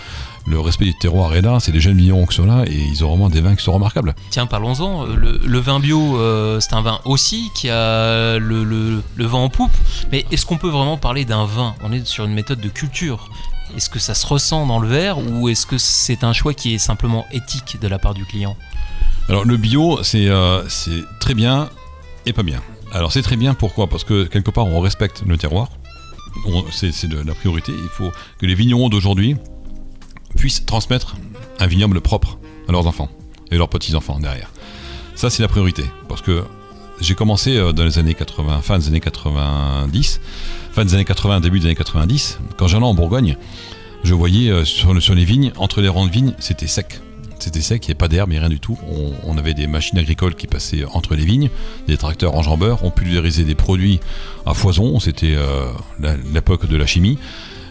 [0.47, 3.03] Le respect du terroir est là, c'est les jeunes vignerons qui sont là et ils
[3.03, 4.13] ont vraiment des vins qui sont remarquables.
[4.29, 5.05] Tiens, parlons-en.
[5.05, 9.71] Le, vin bio, euh, c'est un vin aussi qui a le, le- le en poupe.
[10.11, 11.73] Mais est-ce qu'on peut vraiment parler d'un vin?
[11.83, 13.29] On est sur une méthode de culture.
[13.75, 16.73] Est-ce que ça se ressent dans le verre ou est-ce que c'est un choix qui
[16.73, 18.55] est simplement éthique de la part du client?
[19.27, 20.63] Alors le bio, c'est euh,
[21.19, 21.69] très bien
[22.25, 22.61] et pas bien.
[22.93, 23.87] Alors c'est très bien pourquoi?
[23.87, 25.69] Parce que quelque part on respecte le terroir.
[26.71, 27.71] C'est la priorité.
[27.71, 29.35] Il faut que les vignerons d'aujourd'hui
[30.37, 31.15] puissent transmettre
[31.59, 33.09] un vignoble propre à leurs enfants
[33.51, 34.51] et leurs petits-enfants derrière.
[35.15, 35.83] Ça c'est la priorité.
[36.07, 36.45] Parce que
[37.01, 40.21] j'ai commencé euh, dans les années 80, fin des années 90,
[40.71, 42.39] fin des années 80, début des années 90.
[42.57, 43.37] Quand j'allais en Bourgogne,
[44.03, 46.99] je voyais euh, sur, le- sur les vignes, entre les rangs de vignes, c'était sec.
[47.37, 48.77] C'était sec, il n'y avait pas d'herbe, il rien du tout.
[49.25, 51.49] On, avait des machines agricoles qui passaient entre les vignes,
[51.87, 53.99] des tracteurs enjambeurs, on pulvérisait des produits
[54.45, 55.65] à foison, c'était euh,
[56.33, 57.17] l'époque de la chimie,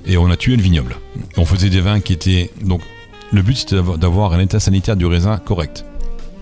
[0.06, 0.96] et on a tué le vignoble.
[1.38, 2.50] On faisait des vins qui étaient...
[2.62, 2.82] Donc
[3.32, 5.84] le but c'était d'avoir un état sanitaire du raisin correct.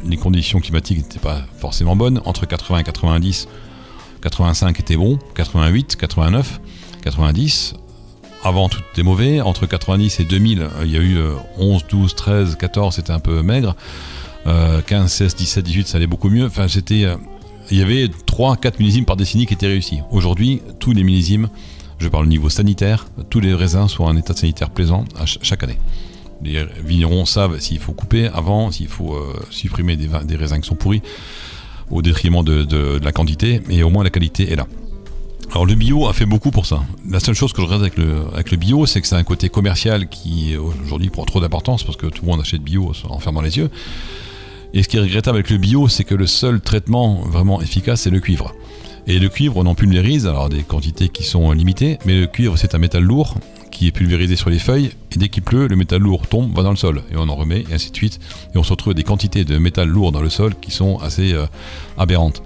[0.05, 3.49] Les conditions climatiques n'étaient pas forcément bonnes, entre 80 et 90,
[4.21, 6.61] 85 était bon, 88, 89,
[7.03, 7.75] 90,
[8.45, 9.41] avant tout était mauvais.
[9.41, 13.13] Entre 90 et 2000, euh, il y a eu euh, 11, 12, 13, 14, c'était
[13.13, 13.77] un peu maigre.
[14.47, 16.47] Euh, 15, 16, 17, 18, ça allait beaucoup mieux.
[16.47, 17.17] Enfin, c'était, euh,
[17.71, 20.01] il y avait 3, 4 millésimes par décennie qui étaient réussis.
[20.11, 21.49] Aujourd'hui, tous les millésimes,
[21.99, 25.79] je parle au niveau sanitaire, tous les raisins sont en état sanitaire plaisant chaque année.
[26.45, 30.75] Les vignerons savent s'il faut couper avant, s'il faut euh, supprimer des, raisins qui sont
[30.75, 31.03] pourris,
[31.91, 34.67] au détriment de, la quantité, et au moins la qualité est là.
[35.51, 36.83] Alors le bio a fait beaucoup pour ça.
[37.09, 39.25] La seule chose que je regrette avec le, avec le bio, c'est que c'est un
[39.25, 43.19] côté commercial qui aujourd'hui prend trop d'importance parce que tout le monde achète bio en
[43.19, 43.71] fermant les yeux.
[44.73, 48.03] Et ce qui est regrettable avec le bio, c'est que le seul traitement vraiment efficace,
[48.03, 48.55] c'est le cuivre.
[49.07, 52.57] Et le cuivre, on en pulvérise, alors des quantités qui sont limitées, mais le cuivre,
[52.57, 53.37] c'est un métal lourd
[53.73, 56.63] qui est pulvérisé sur les feuilles, et dès qu'il pleut, le métal lourd tombe, va
[56.63, 58.21] dans le sol, et on en remet, et ainsi de suite.
[58.55, 61.33] Et on se retrouve des quantités de métal lourd dans le sol qui sont assez
[61.33, 61.47] euh,
[61.99, 62.43] aberrantes.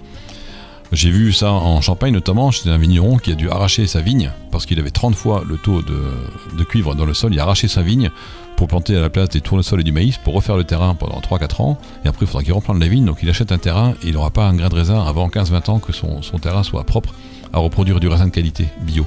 [0.93, 4.31] J'ai vu ça en Champagne notamment, c'était un vigneron qui a dû arracher sa vigne
[4.51, 7.33] parce qu'il avait 30 fois le taux de, cuivre dans le sol.
[7.33, 8.09] Il a arraché sa vigne
[8.55, 11.19] pour planter à la place des tournesols et du maïs pour refaire le terrain pendant
[11.19, 11.77] 3-4 ans.
[12.05, 13.03] Et après, il faudra qu'il replante la vigne.
[13.03, 15.71] Donc il achète un terrain et il n'aura pas un grain de raisin avant 15-20
[15.71, 17.13] ans que son, terrain soit propre
[17.51, 19.05] à reproduire du raisin de qualité bio.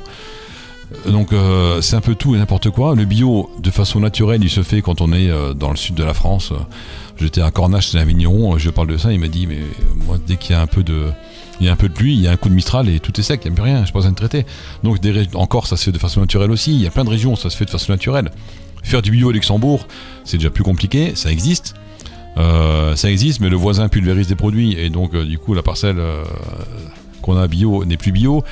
[1.06, 2.94] Donc euh, c'est un peu tout et n'importe quoi.
[2.94, 5.94] Le bio, de façon naturelle, il se fait quand on est euh, dans le sud
[5.94, 6.52] de la France.
[7.18, 9.58] J'étais à Cornache, c'est un vigneron, je parle de ça, il m'a dit, mais
[10.06, 11.06] moi, dès qu'il y a un peu de
[11.60, 13.00] il y a un peu de pluie, il y a un coup de Mistral et
[13.00, 14.46] tout est sec, il n'y a plus rien, je pas besoin de traiter.
[14.82, 14.98] Donc
[15.34, 17.36] encore ça se fait de façon naturelle aussi, il y a plein de régions où
[17.36, 18.30] ça se fait de façon naturelle.
[18.82, 19.86] Faire du bio au Luxembourg,
[20.24, 21.74] c'est déjà plus compliqué, ça existe.
[22.38, 25.62] Euh, ça existe, mais le voisin pulvérise des produits et donc euh, du coup la
[25.62, 26.24] parcelle euh,
[27.22, 28.42] qu'on a bio n'est plus bio.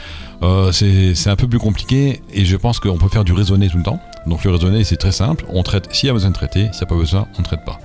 [0.73, 3.83] C'est un peu plus compliqué et je pense qu'on peut faire du raisonné tout le
[3.83, 4.01] temps.
[4.27, 6.81] Donc le raisonné c'est très simple, on traite s'il y a besoin de traiter, s'il
[6.81, 7.79] n'y a pas besoin, on ne traite pas.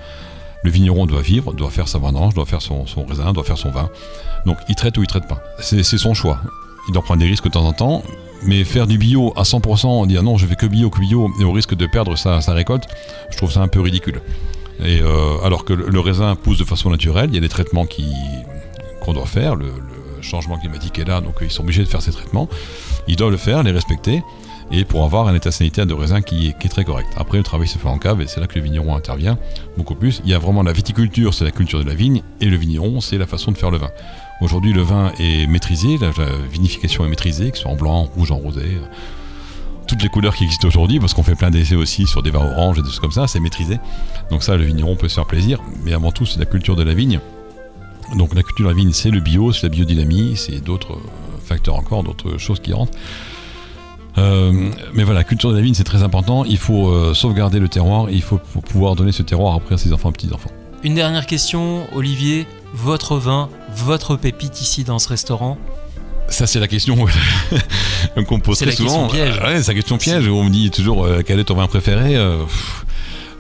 [0.63, 3.69] Le vigneron doit vivre, doit faire sa vendange, doit faire son, raisin, doit faire son
[3.69, 3.89] vin.
[4.45, 5.43] Donc il traite ou il traite pas.
[5.59, 6.39] C'est son choix.
[6.87, 8.03] Il doit prendre des risques de temps en temps,
[8.45, 11.43] mais faire du bio à 100%, dire non, je fais que bio, que bio, et
[11.43, 12.87] au risque de perdre sa, récolte,
[13.29, 14.21] je trouve ça un peu ridicule.
[14.83, 17.85] Et euh, alors que le, raisin pousse de façon naturelle, il y a des traitements
[19.01, 19.55] qu'on doit faire.
[20.23, 22.47] Changement climatique est là, donc ils sont obligés de faire ces traitements.
[23.07, 24.23] Ils doivent le faire, les respecter
[24.71, 27.07] et pour avoir un état sanitaire de raisin qui est, très correct.
[27.15, 29.38] Après, le travail se fait en cave et c'est là que le vigneron intervient
[29.77, 30.21] beaucoup plus.
[30.25, 33.01] Il y a vraiment la viticulture, c'est la culture de la vigne, et le vigneron,
[33.01, 33.91] c'est la façon de faire le vin.
[34.41, 36.12] Aujourd'hui, le vin est maîtrisé, la,
[36.51, 38.62] vinification est maîtrisée, que ce soit en blanc, rouge, en rosé.
[38.62, 38.86] Euh,
[39.88, 42.43] toutes les couleurs qui existent aujourd'hui, parce qu'on fait plein d'essais aussi sur des vins
[42.43, 43.79] oranges et des choses comme ça, c'est maîtrisé.
[44.31, 46.83] Donc ça, le vigneron peut se faire plaisir, mais avant tout, c'est la culture de
[46.83, 47.19] la vigne.
[48.15, 51.39] Donc la culture de la vigne, c'est le bio, c'est la biodynamie, c'est d'autres euh,
[51.43, 52.97] facteurs encore, d'autres choses qui rentrent.
[54.17, 56.45] Euh, mais voilà, culture de la vigne, c'est très important.
[56.45, 59.91] Il faut euh, sauvegarder le terroir il faut pouvoir donner ce terroir après à ses
[59.93, 60.51] enfants et petits-enfants.
[60.83, 62.45] Une dernière question, Olivier.
[62.75, 65.57] Votre vin, votre pépite ici dans ce restaurant?
[66.27, 66.95] Ça, c'est la question
[68.27, 69.07] qu'on pose très souvent.
[69.07, 69.39] Piège.
[69.39, 70.27] Ouais, c'est la question piège.
[70.27, 72.15] On me dit toujours euh, quel est ton vin préféré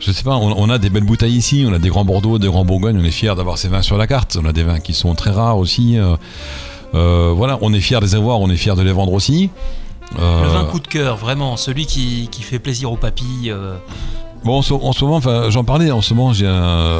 [0.05, 2.47] Je sais pas, on, a des belles bouteilles ici, on a des grands Bordeaux, des
[2.47, 4.37] grands Bourgogne, on est fiers d'avoir ces vins sur la carte.
[4.41, 5.97] On a des vins qui sont très rares aussi.
[6.91, 9.49] voilà, on est fiers de les avoir, on est fiers de les vendre aussi.
[10.17, 13.55] Le vin coup de cœur, vraiment, celui qui, fait plaisir aux papilles.
[14.43, 16.33] Bon, en ce, moment, j'en parlais, en ce moment,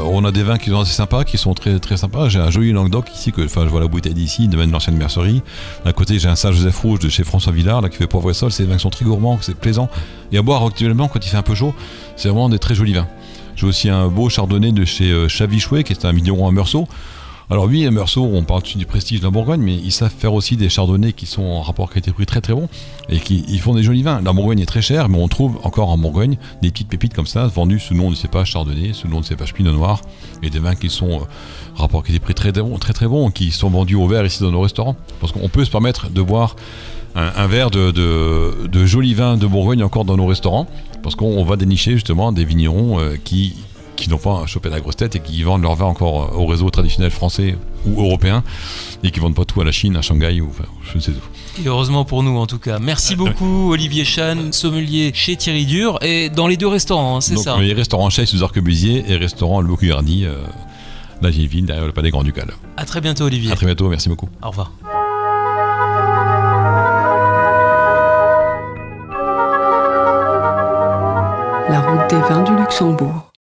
[0.06, 2.30] on a des vins qui sont assez sympas, qui sont très, très sympas.
[2.30, 5.42] J'ai un joli Languedoc ici, que, enfin, je vois la bouteille d'ici, de l'ancienne mercerie.
[5.84, 8.34] À côté, j'ai un Saint-Joseph Rouge de chez François Villard, là, qui fait poivre et
[8.34, 8.54] sol.
[8.54, 9.90] Ces vins sont très gourmands, c'est plaisant.
[10.32, 11.76] Et à boire actuellement, quand il fait un peu chaud,
[12.16, 13.08] c'est vraiment des très jolis vins.
[13.58, 16.88] J'ai aussi un beau chardonnay de chez euh, Chavichouet, qui est un vigneron à Meursault.
[17.50, 20.56] Alors oui, Meursault, on parle du prestige de la Bourgogne, mais ils savent faire aussi
[20.56, 22.70] des chardonnays qui sont en rapport qualité-prix très très bon
[23.10, 24.22] et qui font des jolis vins.
[24.22, 27.28] La Bourgogne est très chère, mais on trouve encore en Bourgogne des petites pépites comme
[27.28, 30.02] ça, vendues sous le nom de cépage chardonnay, sous le nom de cépage pinot noir,
[30.42, 31.26] et des vins qui sont euh,
[31.76, 34.62] rapport qualité-prix très, très très très bons, qui sont vendus au verre ici dans nos
[34.62, 34.96] restaurants.
[35.20, 36.56] Parce qu'on peut se permettre de boire
[37.16, 40.68] un, verre de, de, jolis vins de Bourgogne encore dans nos restaurants,
[41.04, 43.56] parce qu'on va dénicher justement des vignerons euh, qui
[43.96, 46.46] qui n'ont pas chopé la grosse tête et qui vendent leur vin encore euh, au
[46.46, 48.44] réseau traditionnel français ou européen
[49.04, 50.50] et qui vendent pas tout à la Chine, à Shanghai ou
[50.84, 51.62] je ne sais où.
[51.62, 52.80] Et heureusement pour nous en tout cas.
[52.80, 57.38] Merci beaucoup Olivier Chan, sommelier chez Thierry Dur et dans les deux restaurants, hein, c'est
[57.38, 60.44] ça Les restaurants Chais sous Arquebusier et restaurant Le Bocuse euh,
[61.22, 62.52] la vieille ville derrière le Palais Grand Ducal.
[62.78, 63.52] À très bientôt Olivier.
[63.52, 64.30] À très bientôt, merci beaucoup.
[64.42, 64.72] Au revoir.
[71.70, 73.30] La route des vins du Luxembourg.